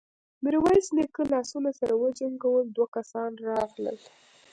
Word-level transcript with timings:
ميرويس 0.43 0.87
نيکه 0.95 1.23
لاسونه 1.31 1.71
سره 1.79 1.93
وجنګول، 2.03 2.65
دوه 2.75 2.87
کسان 2.95 3.31
راغلل. 3.47 3.97